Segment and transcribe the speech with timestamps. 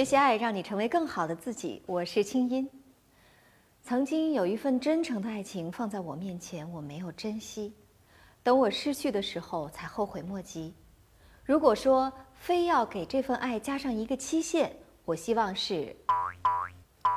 [0.00, 1.82] 学习爱，让你成为更好的自己。
[1.84, 2.66] 我是清音。
[3.82, 7.70] 曾经有一份真诚的爱情放在我面前，我没有珍惜，
[8.42, 10.72] 等我失去的时候才后悔莫及。
[11.44, 14.74] 如果说非要给这份爱加上一个期限，
[15.04, 15.94] 我希望是……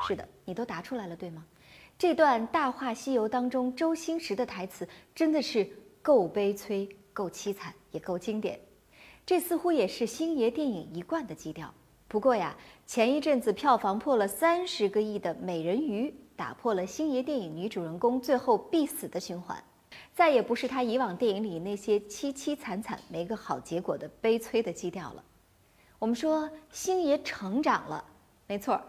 [0.05, 1.45] 是的，你都答出来了，对吗？
[1.97, 5.65] 这段《大话西游》当中周星驰的台词真的是
[6.01, 8.59] 够悲催、够凄惨，也够经典。
[9.25, 11.73] 这似乎也是星爷电影一贯的基调。
[12.13, 19.57] 不过呀，前一阵子票房破了三十个亿的《美人鱼》打破了星爷电影女主人公最后必死的循环，
[20.13, 25.23] 再也不是他以往电影里那些凄凄惨惨没个好结果的悲催的基调了。
[25.97, 28.05] 我们说星爷成长了，
[28.45, 28.79] 没错。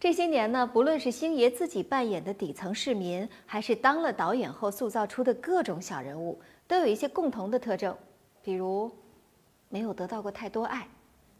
[0.00, 7.96] 这些年呢，不论是星爷自己扮演的底层市民，还是当了导演后塑造出的各种小人物，都有一些共同的特征，
[8.42, 8.90] 比如，
[9.68, 10.88] 没有得到过太多爱，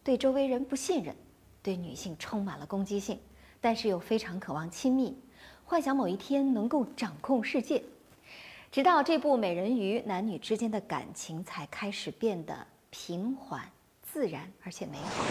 [0.05, 1.13] 对周围人不信任，
[1.63, 3.21] 对女性充满了攻击性，
[3.61, 5.17] 但是又非常渴望亲密，
[5.65, 7.83] 幻想某一天能够掌控世界。
[8.73, 13.63] 直到这部《美人鱼》，男女之间的感情才开始变得平缓、
[14.03, 15.25] 自然而且美好。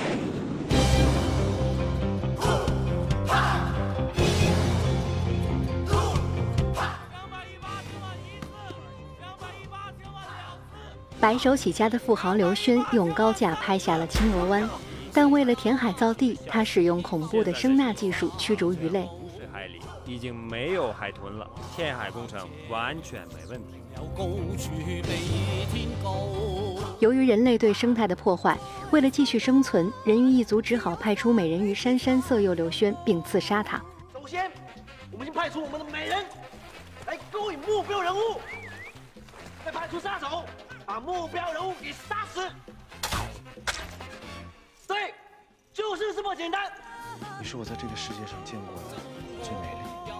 [11.19, 14.63] 白手起家的富豪刘轩用高价拍下了《青鹅湾》，
[15.13, 19.09] 但为了填海造地，他使用恐怖的声呐技术驱逐鱼类。
[19.35, 23.81] 水海里已经没有海豚了，填海工程完全没问题。
[26.99, 28.57] 由于人类对生态的破坏，
[28.91, 33.81] 为了继续生存，人鱼一族只好派出美人鱼珊珊色诱刘轩，并刺杀他。
[34.13, 34.49] 首先，
[35.11, 36.23] 我们先派出我们的美人
[37.05, 38.39] 来勾引目标人物，
[39.65, 40.45] 再派出杀手。
[40.85, 42.41] 把目标人物给杀死，
[44.91, 45.13] 对，
[45.71, 46.63] 就是这么简单。
[47.39, 48.97] 你是我在这个世界上见过的
[49.41, 50.11] 最美丽。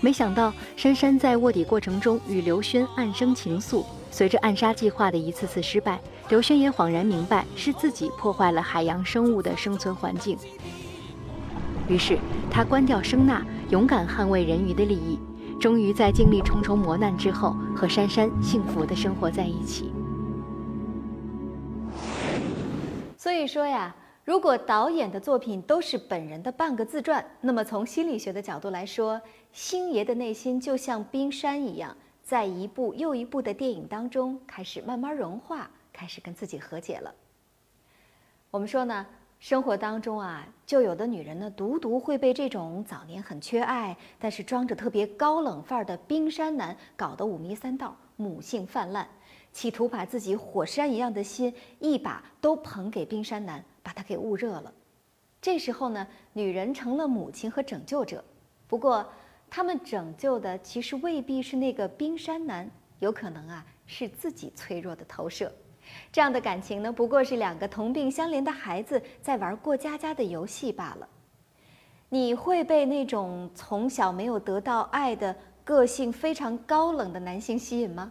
[0.00, 10.36] 没想到珊珊在卧底过程中与刘轩暗生情愫，随着暗杀计划的一次次失败，刘轩也恍然明白是自己破坏了海洋生物的生存环境。
[11.86, 12.18] 于是
[12.50, 15.20] 他关掉声呐，勇敢捍卫人鱼的利益。
[15.60, 19.93] 终于在经历重重磨难之后，和珊珊幸福的生活在一起。
[23.24, 29.18] 所以说呀，如果导演的作品都是本人的半个自传，那么从心理学的角度来说，
[29.50, 37.14] 星爷的内心就像冰山一样，在一部又一部的电影当中开始慢慢融化，开始跟自己和解了。
[38.50, 39.06] 我们说呢？
[39.40, 49.08] 生活当中啊，就有的女人呢，独独会被这种早年很缺爱，但是装着特别高冷范儿的冰山男搞得五迷三道，母性泛滥，
[49.54, 54.74] 企图把自己火山一样的心一把都捧给冰山男，把他给捂热了。
[55.40, 58.22] 这时候呢，女人成了母亲和拯救者，
[58.66, 59.06] 不过
[59.48, 65.50] 他们拯救的其实未必是那个冰山男，有可能啊是自己脆弱的投射。
[66.10, 71.08] 这样的感情呢，不过是两个同病相怜的孩子在玩过家家的游戏罢了。
[72.08, 78.10] 你会被那种从小没有得到爱的个性非常高冷的男性吸引吗？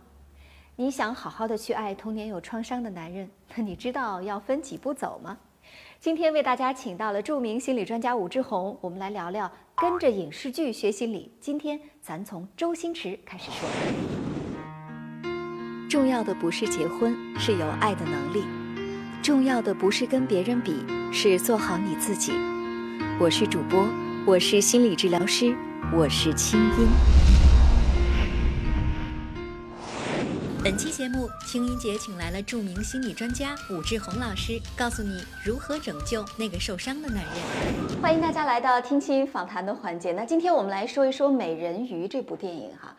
[0.76, 5.38] 你想好好的去爱童年有创伤的男人， 那你知道要分几步走吗？
[6.00, 11.32] 今天为大家请到了著名心理专家武志红，我们来聊聊跟着影视剧学心理。
[11.40, 13.70] 今天咱从周星驰开始说。
[15.88, 18.42] 重要的不是结婚，是有爱的能力；
[19.22, 22.32] 重要的不是跟别人比，是做好你自己。
[23.20, 23.88] 我是主播，
[24.26, 25.56] 我是心理治疗师，
[25.96, 27.33] 我是清音。
[30.64, 38.02] 本期节目，青音姐请来了著名心理专家武志红老师，告诉你如何拯救那个受伤的男人。
[38.02, 40.14] 欢迎大家来到听心访谈的环节。
[40.14, 42.96] 那今天我们来说一说《美人鱼》这部电影哈。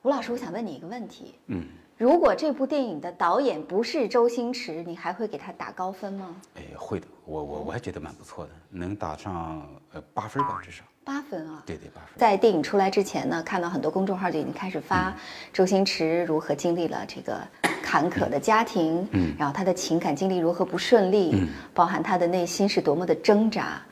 [0.00, 1.34] 吴老师，我想问你一个问题。
[1.48, 1.66] 嗯。
[1.98, 6.34] 如果这部电影的导演不是周星驰，你还会给他打高分吗？
[6.54, 11.62] 哎，会的，我我我还觉得蛮不错的，能打上呃八分吧，至少八分啊。
[11.66, 12.08] 对对，八分。
[12.16, 15.14] 在电影出来之前呢，看到很多公众号就已经开始发
[15.52, 17.38] 周星驰如何经历了这个
[17.82, 23.86] 坎坷的家庭，嗯，然后他的情感经历如何不顺利，嗯，包含他的内心是多么的挣扎啊，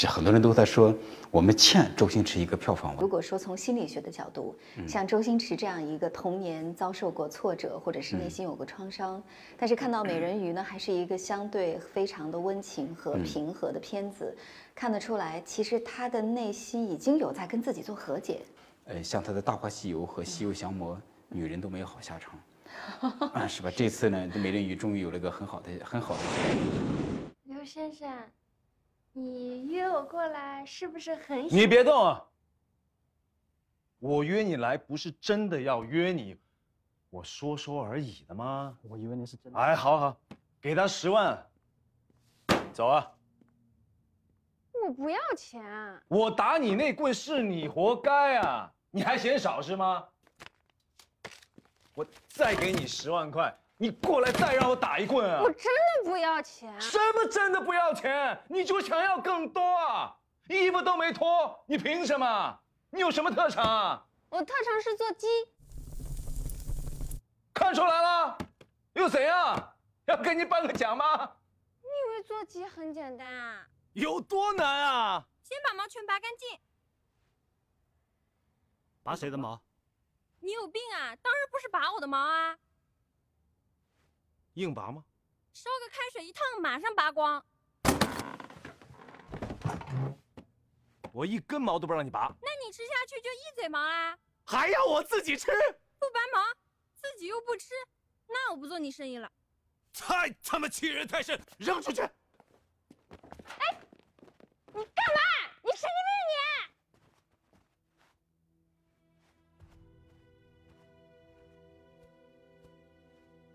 [0.00, 0.94] 是很多人都在说。
[1.30, 2.96] 我们欠周星驰一个票房。
[2.98, 4.56] 如果说从心理学的角度，
[4.88, 9.22] 像周星驰这样一个童年遭受过挫折，或者是内心有过创伤，
[9.58, 14.34] 但是看到《美人鱼》呢，还是一个相对非常的温情和平和的片子，
[14.74, 18.40] 看得出来，其实他的内心已经有在跟自己做和解。
[18.86, 20.96] 呃，像他的《大话西游》和《西游降魔》，
[21.28, 22.40] 女人都没有好下场，
[23.34, 23.70] 啊，是吧？
[23.70, 26.20] 这次呢，《美人鱼》终于有了个很好的、很好的。
[27.44, 28.08] 刘先生，
[29.12, 32.24] 你约我过来是不是很你别动啊！
[33.98, 36.36] 我约你来不是真的要约你，
[37.10, 38.78] 我说说而已的吗？
[38.82, 39.58] 我以为你是真的。
[39.58, 40.16] 哎，好好，
[40.60, 41.46] 给他十万，
[42.72, 43.12] 走啊！
[44.72, 45.62] 我不要钱。
[45.62, 48.72] 啊我打你那棍是你活该啊！
[48.90, 50.08] 你还嫌少是吗？
[51.94, 55.40] 我再给你十万块，你过来再让我打一棍啊！
[55.42, 56.78] 我真的不要钱。
[56.78, 58.38] 什么真的不要钱？
[58.46, 60.14] 你就想要更多啊？
[60.48, 62.60] 衣服都没脱，你凭什么？
[62.90, 64.06] 你有什么特长啊？
[64.28, 65.26] 我特长是做鸡。
[67.54, 68.36] 看出来了？
[68.92, 69.74] 又怎样？
[70.04, 71.32] 要给你颁个奖吗？
[71.80, 73.66] 你以为做鸡很简单啊？
[73.94, 75.24] 有多难啊？
[75.42, 76.60] 先把毛全拔干净。
[79.02, 79.58] 拔谁的毛？
[80.40, 81.16] 你有病啊！
[81.22, 82.58] 当然不是拔我的毛啊。
[84.60, 85.02] 硬拔吗？
[85.52, 87.42] 烧个开水一烫，马上拔光。
[91.12, 92.32] 我一根毛都不让你拔。
[92.40, 94.16] 那你吃下去就一嘴毛啦？
[94.44, 95.46] 还要我自己吃？
[95.98, 96.54] 不拔毛，
[96.94, 97.74] 自己又不吃，
[98.28, 99.30] 那我不做你生意了。
[99.92, 101.40] 太他妈欺人太甚！
[101.58, 102.08] 扔出去！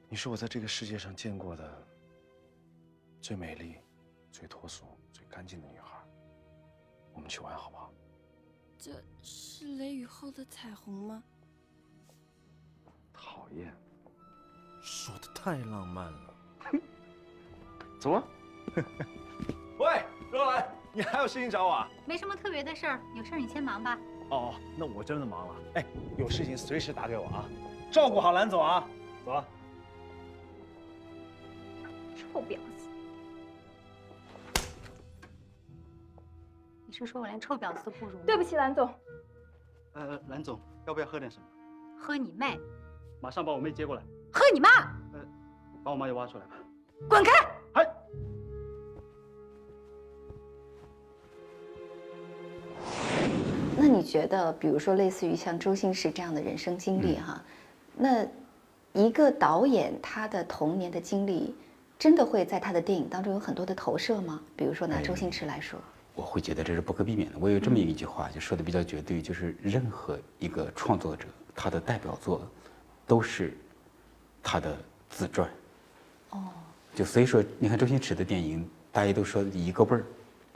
[0.07, 1.87] 你是我在这个世界上见过的
[3.19, 3.77] 最美丽、
[4.31, 5.97] 最脱俗、最干净的女孩。
[7.13, 7.91] 我们去玩好不好？
[8.77, 8.91] 这
[9.21, 11.23] 是雷雨后的彩虹吗？
[13.11, 13.73] 讨厌，
[14.81, 16.35] 说的太浪漫了。
[17.99, 18.23] 走啊！
[19.79, 21.89] 喂，若兰，你还有事情找我啊？
[22.05, 23.97] 没什么特别的事儿，有事儿你先忙吧。
[24.29, 25.55] 哦，那我真的忙了。
[25.75, 25.85] 哎，
[26.17, 27.49] 有事情随时打给我啊！
[27.91, 28.87] 照顾好兰总啊！
[29.25, 29.45] 走啊！
[32.35, 32.89] 臭婊子！
[36.85, 38.11] 你是说我连臭婊子都不如？
[38.25, 38.93] 对不起，蓝总。
[39.93, 41.45] 呃，蓝总，要不要喝点什么？
[41.97, 42.59] 喝你妹！
[43.21, 44.03] 马上把我妹接过来。
[44.33, 44.67] 喝你妈！
[45.13, 45.25] 呃，
[45.81, 46.55] 把我妈也挖出来吧。
[47.07, 47.31] 滚开！
[47.71, 47.95] 哎。
[53.77, 57.41] 那你觉得，比如说类似于像周星驰这样的人生经历哈，
[57.95, 58.27] 那
[58.91, 61.55] 一个导演他的童年的经历，
[61.97, 64.42] 真的会在他的电影当中有很多的投射吗？
[64.56, 65.80] 比如说拿周星驰来说，
[66.13, 67.38] 我会觉得这是不可避免的。
[67.39, 71.25] 我有这么一句话，就说的比较绝对，就是任何一个创作者，
[71.56, 72.47] 他的代表作
[73.07, 73.57] 都是
[74.44, 74.77] 他的
[75.09, 75.50] 自传。
[76.31, 76.50] 哦，
[76.94, 80.06] 就所以说，你看周星驰的电影，大家都说一个味儿。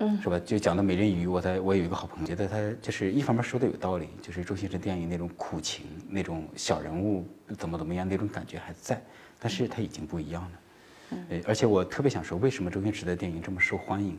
[0.01, 0.39] 嗯，是吧？
[0.39, 7.25] 就讲到美人鱼，我在我有一个好朋友，觉得他就是一方面说的有道理，就是周星驰电影那种苦情、那种小人物
[7.57, 9.01] 怎么怎么样那种感觉还在，
[9.39, 10.49] 但是他已经不一样了。
[10.51, 10.57] 嗯，
[11.45, 14.17] 而且我特别想说，为什么周星驰的电影这么受欢迎？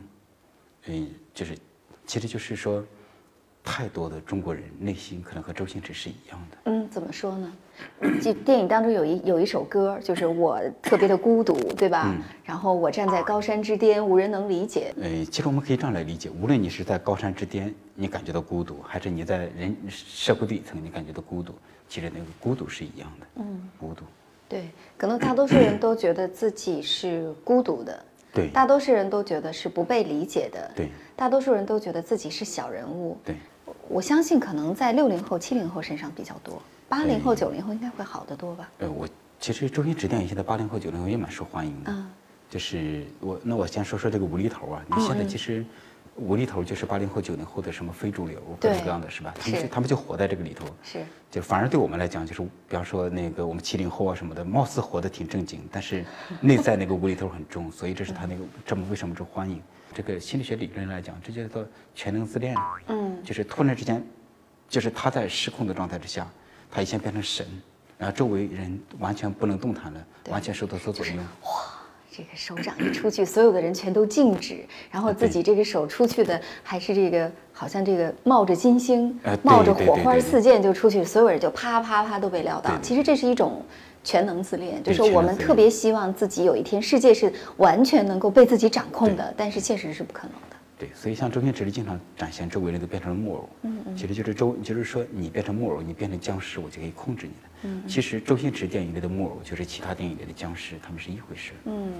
[0.87, 1.57] 嗯，就是，
[2.05, 2.83] 其实就是说，
[3.63, 6.57] 太多的中国人内心可能和周星驰是一样的。
[6.65, 7.53] 嗯，怎么说呢？
[8.21, 12.05] 就电影当中有一有一首歌，就是我特别的孤独，对吧？
[12.07, 14.93] 嗯然后我站在高山之巅，无人能理解。
[14.99, 21.53] 呃，其实我们可以这样来理解：无论你是在高山之巅，你感觉到孤独，还是你在人社会底层，你感觉到孤独，
[21.87, 23.27] 其实那个孤独是一样的。
[23.35, 24.03] 嗯，孤独。
[24.51, 33.17] 对，可能大多数人都觉得自己是孤独的，对大多数人都觉得是不被理解的，对大多数人都觉得自己是小人物。
[33.23, 33.37] 对，
[33.87, 38.69] 我相信可能在六零后、七零后身上比较多，八零后、九零后应该会好得多吧？
[38.79, 39.07] 呃，我
[39.39, 41.91] 其实周星驰电影现在八零后、九零后也蛮受欢迎的。
[41.93, 42.11] 嗯，
[42.49, 44.83] 就是我，那我先说说这个无厘头啊。
[44.93, 45.63] 你现在其实
[46.15, 49.33] 无厘头就是八零后、九零后的什么非主流，各对种各样的是吧？
[49.39, 50.65] 他们就他们就活在这个里头。
[50.83, 56.05] 是，就反而对我们来讲，就是比方说那个我们七零后啊什么的，貌似活得挺正经，但是
[56.41, 59.61] 内在那个无厘头很重，所以这是他那个这么为什么受欢迎？
[59.93, 61.65] 这个心理学理论来讲，这叫做
[61.95, 62.55] 全能自恋。
[62.87, 64.01] 嗯，就是突然之间，
[64.69, 66.29] 就是他在失控的状态之下，
[66.69, 67.45] 他一下变成神，
[67.97, 71.13] 然后周围人完全不能动弹了，完全受到所左右。
[72.13, 74.57] 这个手掌一出去，所有的人全都静止，
[74.91, 82.77] 然后自己这个手出去的还是这个，好像这个冒着金星冒着火花四溅就出去，所有人就啪啪啪都被撂倒。
[82.81, 83.63] 其实这是一种
[84.03, 85.37] 全能自恋，就对是我全能自恋。
[85.37, 90.57] 们特别希望自己有一天世界是完全能够被自己掌控的，但是现实是不可能的。
[90.77, 93.95] 对，所以像周星驰里经常展现周围人都变成了木偶，嗯嗯。
[93.95, 97.50] 其实就是周，就是说你变成木偶，你变成僵尸，我就可以控制你了。
[97.63, 97.81] 嗯。
[97.87, 101.51] 其实周星驰电影里的木偶就是其他电影里的僵尸，他们是一回事。
[101.65, 101.93] 嗯，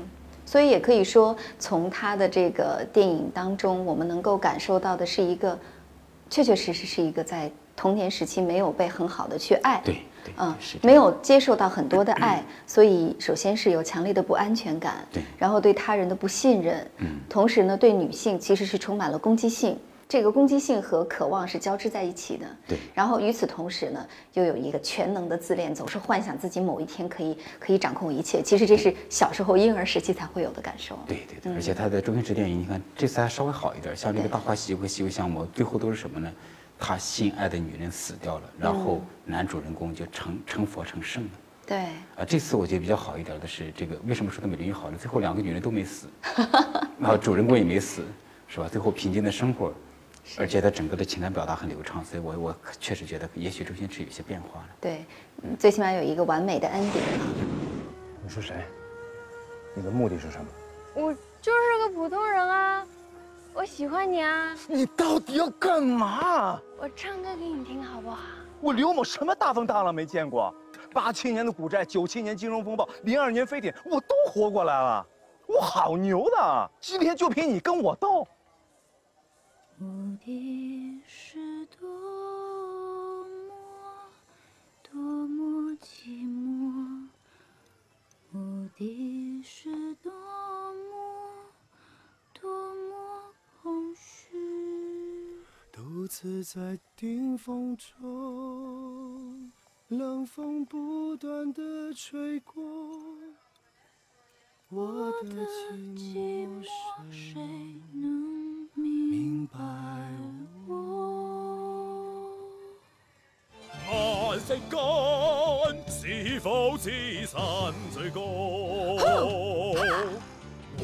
[0.46, 5.58] 所以也可以说，从他的这个电影当中，我们能够感受到的是一个
[6.30, 15.24] 确确实实是一个在童年时期没有被很好的去爱，对对，嗯是，没有接受到很多的爱， 所以首先是有强烈的不安全感，对。
[15.38, 17.08] 然后对他人的不信任，嗯。
[17.28, 19.78] 同时呢，对女性其实是充满了攻击性。
[20.12, 28.42] 这个攻击性和渴望是交织在一起的，对然后与此同时呢，又有一个全能的自恋，总是幻想自己某一天可以可以掌控一切。
[28.42, 31.00] 其实这是小时候婴儿时期才会有的感受。
[31.08, 36.30] 对对对，而且他的周星驰电影，你看这次还稍微好一点，像这个《大话西游》和《西游降魔》，最后都是什么呢？
[36.78, 41.30] 他心爱的女人死掉了，然后男主人公就成成佛成圣了。
[41.66, 41.78] 对，
[42.18, 44.98] 啊，这次我觉得比较好一点的是这个，为什么说的美人鱼好呢？
[45.00, 46.08] 最后两个女人都没死，
[47.00, 48.04] 然后主人公也没死，
[48.50, 48.68] 是吧？
[48.70, 49.72] 最后平静的生活，
[50.38, 54.70] 而且他整个的情感表达很流畅，所以我我确实觉得也许周星驰有些变化了。
[54.80, 55.06] 对，
[55.44, 57.26] 嗯最起码有一个完美的 ending 啊。
[58.24, 58.56] 你是谁？
[59.74, 60.46] 你的目的是什么？
[60.94, 62.86] 我就是个普通人啊，
[63.54, 66.60] 我喜欢你啊，你到底要干嘛？
[66.78, 68.20] 我唱歌给你听好不好？
[68.60, 70.54] 我刘某什么大风大浪没见过？
[70.94, 75.06] 八七年的股债，九七年金融风暴，零二年非典，我都活过来了，
[75.48, 76.72] 我好牛的！
[76.80, 78.28] 今天就凭你跟我斗？
[79.82, 81.90] 目的是多
[83.48, 83.56] 么
[84.84, 87.08] 多么寂寞，
[88.30, 91.48] 目的是多么
[92.32, 93.34] 多么
[93.64, 94.38] 空虚。
[95.72, 99.52] 独自在顶峰中，
[99.88, 102.64] 冷风不断的吹过，
[104.70, 105.28] 我的
[105.96, 106.64] 寂寞
[107.12, 108.41] 谁能
[109.22, 109.60] 明白
[110.68, 110.74] 我？
[113.88, 114.80] 萬世間
[115.88, 116.90] 是否只
[117.28, 117.40] 身
[117.94, 118.22] 最高？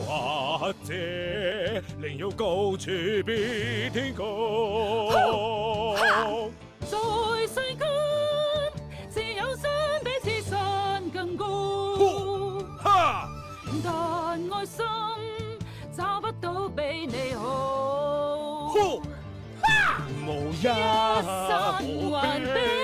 [0.06, 0.94] 或者
[2.00, 2.86] 另有高處
[3.26, 5.10] 比天高？
[6.82, 6.96] 在
[7.48, 7.88] 世間，
[9.10, 9.72] 自有相
[10.04, 12.60] 比此山更高。
[12.84, 13.28] 哈！
[13.84, 14.86] 但愛心
[15.92, 17.77] 找不到比你好。
[20.60, 22.77] 呼無一生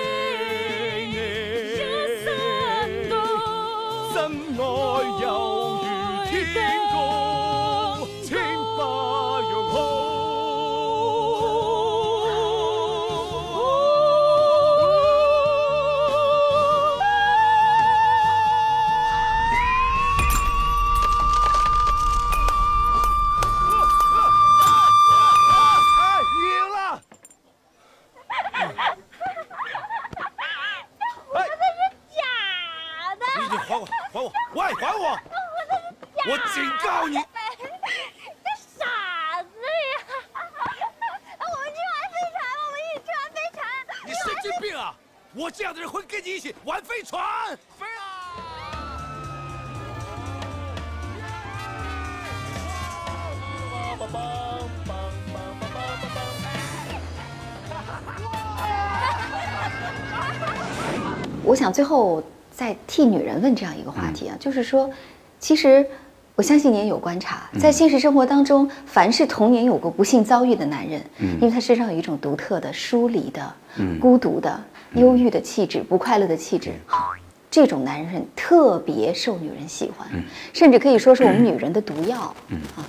[61.44, 64.90] 我想最后再替女人问这样一个话题啊，就是说，
[65.38, 65.84] 其实
[66.34, 73.54] 我相信你也有观察，在现实生活当中，凡是童年有过不幸遭遇的男人，因为他身上有一种独特的、疏离的、
[74.00, 74.60] 孤独的、
[74.94, 76.72] 忧郁的气质、不快乐的气质。
[77.50, 80.08] 这种男人特别受女人喜欢，
[80.52, 82.34] 甚至可以说是我们 女人的毒药。
[82.48, 82.58] 嗯。
[82.76, 82.82] 啊，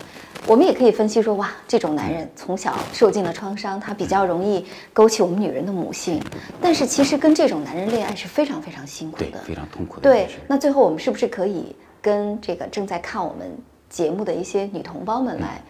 [0.48, 6.22] 我们也可以分析说，哇，这种男人从小受尽了创伤，他比较容易勾起我们女人的母性。
[6.62, 13.52] 但是其实跟这种男人恋爱是非常非常辛苦对的，，非常痛苦的对。，那最后我们是不是可以跟这个正在看我们
[13.90, 15.62] 节目的一些女同胞们来、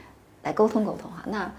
[0.44, 1.24] 来沟通沟通哈？
[1.26, 1.50] 那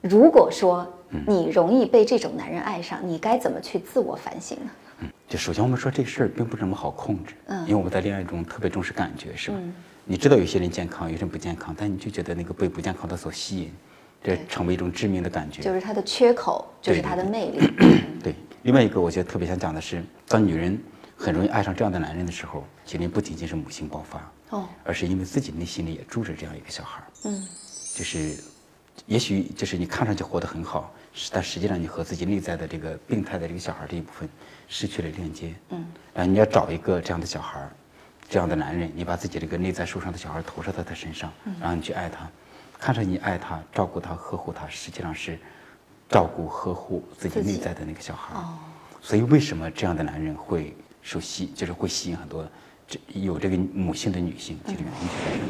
[0.00, 0.86] 如果说
[1.26, 4.70] 你容易被这种男人爱上，你该怎么去自我反省呢？
[5.00, 9.56] 嗯就首先我们说这事儿并不这么好控制，嗯因为我们在恋爱中特别重视感觉，是吧？
[9.60, 9.74] 嗯
[10.06, 13.72] 你知道有些人健康，有些人不健康，但你就觉得那个被不健康的所吸引，
[14.22, 15.62] 这成为一种致命的感觉。
[15.62, 17.66] 就是他的缺口，就是对他的魅力。
[18.22, 18.34] 对，
[18.64, 20.78] 另外一个我觉得特别想讲的是，当女人
[21.16, 27.48] 很容易爱上这样的男人的时候，其实不仅仅是母性爆发，哦，而是因为自己内心里也住着这样一个小孩儿，嗯，
[27.94, 28.36] 就是，
[29.06, 30.92] 也许就是你看上去活得很好，
[31.32, 34.28] 但实际上你和自己内在的这个病态的这个小孩儿这一部分
[34.68, 37.72] 失去了链接，嗯，啊，你要找一个这样的小孩儿，
[38.28, 41.54] 这样的男人，你把自己这个内在受伤的小孩儿投射到他身上，嗯。
[41.60, 42.28] 然后你去爱他，
[42.78, 45.38] 看上你爱他、照顾他、呵护他，实际上是
[46.08, 48.34] 照顾、呵护自己内在的那个小孩。
[49.00, 52.44] 所以为什么这样的男人会受吸，就是会吸引很多
[52.88, 54.58] 这有这个母性的女性？
[54.66, 55.44] 其实原因就在这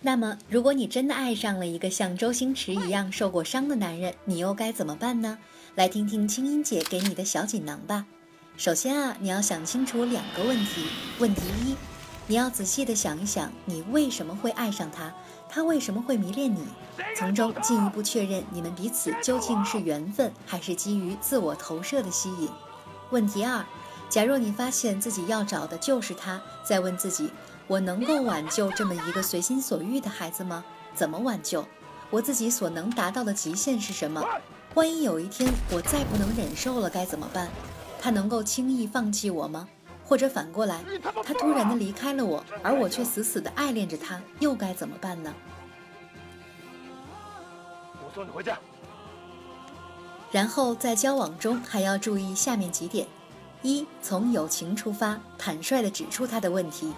[0.00, 5.38] 那么，如果你真的爱上了一个像周星驰一样受过伤的男人，你又该怎么办呢？
[5.74, 8.06] 来听听青音姐给你的小锦囊吧。
[8.56, 10.86] 首先啊，你要想清楚两个问题。
[11.18, 11.74] 问题一，
[12.28, 15.12] 你要仔细的想一想，你为什么会爱上他，
[15.48, 16.64] 他为什么会迷恋你，
[17.16, 22.48] 从中进一步确认你们彼此究竟是缘分，还是基于自我投射的吸引。
[23.10, 23.66] 问题二，
[24.08, 27.30] 假若你发现自己要找的就是他，再问自己。
[27.68, 30.64] 我能够挽救这么一个随心所欲的孩子吗？
[30.94, 31.64] 怎么挽救？
[32.10, 34.24] 我自己所能达到的极限是什么？
[34.74, 37.50] 万一有一天我再不能忍受了，该怎么办？
[38.00, 39.68] 他能够轻易放弃我吗？
[40.02, 40.82] 或者反过来，
[41.22, 45.34] 他突然的离开了我，而我却死死的爱恋着他，又该怎么办呢？
[48.02, 48.58] 我送你回家。
[50.30, 53.06] 然后在交往中还要注意下面几点：
[53.60, 56.94] 一，从友情出发，坦率的指出他的问题。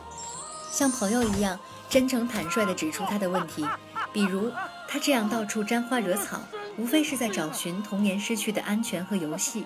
[0.71, 1.59] 像朋友一样
[1.89, 3.67] 真诚坦率地指出他的问题，
[4.13, 4.51] 比如
[4.89, 6.41] 他这样到处沾花惹草，
[6.77, 9.65] 无非是在找寻童年失去的安全和游戏。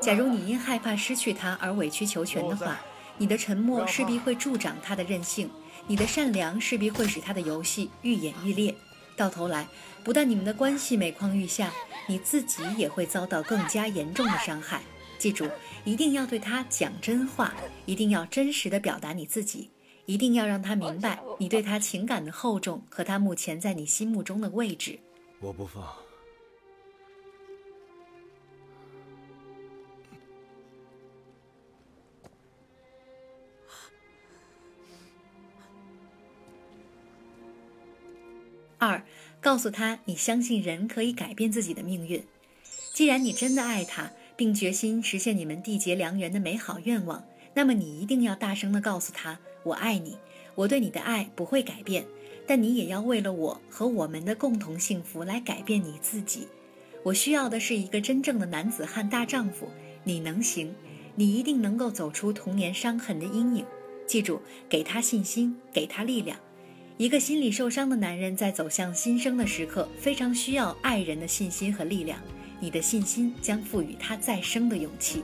[0.00, 2.78] 假如你因害怕失去他而委曲求全的话，
[3.16, 5.50] 你的沉默势必会助长他的任性，
[5.86, 8.74] 你的善良势必会使他的游戏愈演愈烈。
[9.16, 9.66] 到头来，
[10.04, 11.72] 不但你们的关系每况愈下，
[12.06, 14.82] 你自己也会遭到更加严重的伤害。
[15.18, 15.48] 记住，
[15.84, 17.54] 一定要对他讲真话，
[17.84, 19.70] 一定要真实地表达你自己。
[20.06, 24.98] 一定要让他明白你对他情感的厚重和他目前在你心目中的位置。
[25.40, 25.84] 我不放。
[38.78, 39.00] 二，
[39.40, 42.24] 告诉他你相信人可以改变自己的命运。
[42.92, 49.38] 既然你真的爱他，并决心实现你们缔结良缘的美好愿望，那么你一定要大声的告诉他。
[49.64, 50.16] 我爱你，
[50.54, 52.04] 我对你的爱不会改变，
[52.46, 56.48] 但你也要为了我和我们的共同幸福来改变你自己。
[57.02, 59.68] 我需要的是一个真正的男子汉大丈夫，
[60.04, 60.74] 你能行，
[61.14, 63.64] 你一定能够走出童年伤痕的阴影。
[64.06, 66.38] 记住，给他信心，给他力量。
[66.98, 72.20] 一个心理受伤的男人在走向新生的时刻，非常需要爱人的信心和力量。
[72.60, 75.22] 你的信心将赋予他再生的勇气。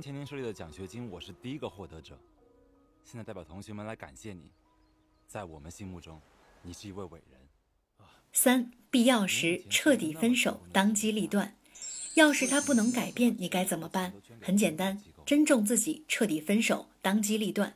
[0.00, 2.18] 前您设立的奖学金，我是第一个获得者。
[3.04, 4.50] 现在代表同学们来感谢你，
[5.26, 6.20] 在我们心目中，
[6.62, 7.40] 你是一位伟人。
[8.32, 11.54] 三，必要时彻底分手，当机立断。
[12.14, 14.12] 要是他不能改变，你该怎么办？
[14.40, 17.74] 很简单，珍重自己，彻底分手，当机立断。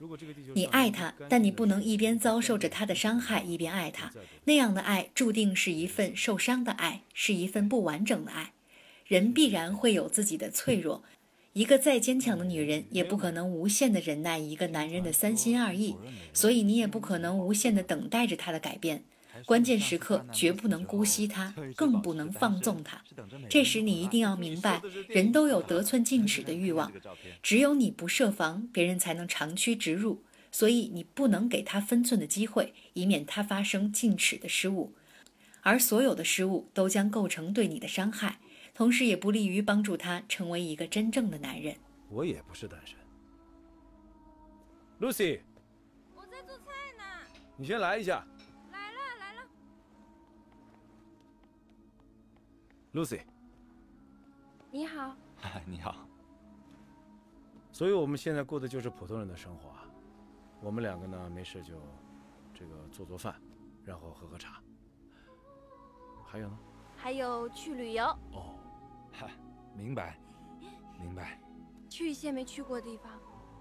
[0.55, 4.13] 你爱他，但你不能一边遭受着他的伤害，一边爱他。
[4.45, 8.53] 那样的爱注定是一份受伤的爱，是一份不完整的爱。
[9.07, 11.05] 人必然会有自己的脆弱。
[11.55, 15.95] 一个再坚强的女人，也不可能无限的忍耐一个男人的三心二意，
[16.33, 19.05] 所以你也不可能无限的等待着他的改变。
[19.47, 23.05] 关键时刻绝不能姑息他，更不能放纵他。
[23.49, 26.93] 这时你一定要明白，人都有得寸进尺的欲望，
[27.41, 30.25] 只有你不设防，别人才能长驱直入。
[30.51, 34.93] 所以你不能给他分寸的机会，以免他发生进尺的失误，
[35.63, 38.39] 而所有的失误都将构成对你的伤害。
[38.75, 41.77] 同时也不利于帮助他成为一个真正的男人。
[42.09, 42.99] 我也不是单身。
[45.01, 45.41] Lucy，
[46.15, 46.65] 我在做菜
[46.99, 47.05] 呢。
[47.57, 48.27] 你先来一下。
[48.73, 49.43] 来了来了。
[52.93, 53.21] Lucy，
[54.73, 55.17] 你好。
[55.65, 56.07] 你好。
[57.71, 59.85] 所以我们现在过的就是普通人的生活啊。
[60.61, 61.75] 我们两个呢，没事就
[62.53, 63.41] 这个做做饭，
[63.85, 64.61] 然后喝喝茶。
[66.27, 66.59] 还有呢？
[66.97, 68.54] 还有去旅游哦，
[69.17, 69.31] 嗨，
[69.75, 70.19] 明白，
[71.01, 71.39] 明白。
[71.89, 73.13] 去一些没去过的地方，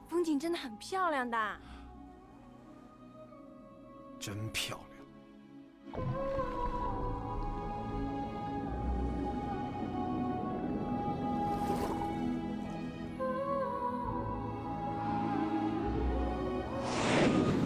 [0.09, 1.37] 风景真的很漂亮的。
[4.19, 6.03] 真漂亮。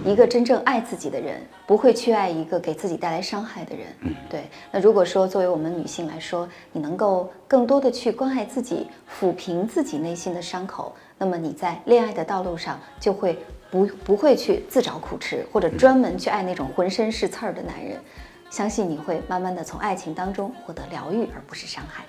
[0.08, 3.88] 一个真正爱自己的人，不会去爱一个给自己带来伤害的人。
[4.30, 8.88] 对，那如果说作为我们女性来说，你能够更多的去关爱自己，
[9.20, 13.38] 抚平自己内心的伤口，那么你在恋爱的道路上就会
[13.70, 18.00] 不不会去自找苦吃，或者专门去爱那种浑身是刺儿的男人。
[18.50, 22.06] 相信你会慢慢的从爱情当中获得疗愈，而不是伤害。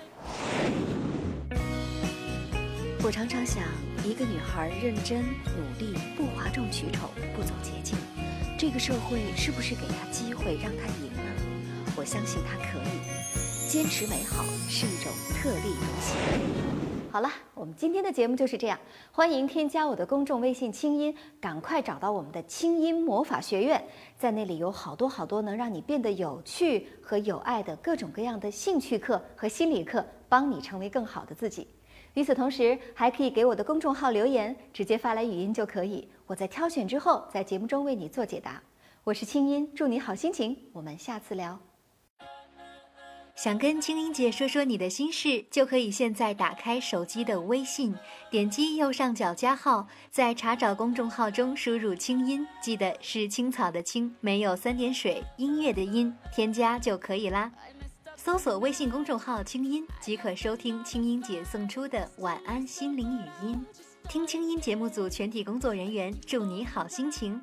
[3.03, 3.61] 我常常想，
[4.05, 7.97] 一个女孩认真努力，不哗众取宠，不走捷径，
[8.57, 11.21] 这个社会是不是给她机会让她赢呢？
[11.97, 13.69] 我相信她可以。
[13.69, 16.15] 坚持美好是一种特立独行。
[17.11, 18.79] 好了，我们今天的节目就是这样。
[19.11, 23.83] 欢迎添加我的公众微信“清音”，赶快找到我们的清音魔法学院，
[24.17, 31.67] 在那里有好多好多能让你变得有趣和有爱的各种各样的兴趣课和心理课，帮你成为更好的自己。
[32.15, 38.61] 与此同时，还可以给我的公众号留言，直接发来语音就可以，我在挑选之后，在节目中为你做解答。
[39.03, 41.59] 我是清音，祝你好心情，我们下次聊。
[43.35, 47.95] 想跟青音姐说说你的心事，就可以现在打开手机的微信，
[48.29, 57.49] 点击右上角加号，在查找公众号中输入“清音”，记得是青草的青，没有三点水，音乐的音，添加就可以啦。
[58.21, 63.65] 搜索微信公众号“清音”，即可收听清音姐送出的晚安心灵语音。
[64.09, 67.41] 听清音节目组全体工作人员祝你好心情。